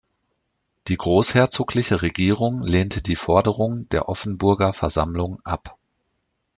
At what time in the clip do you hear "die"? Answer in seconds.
0.87-0.97, 3.03-3.15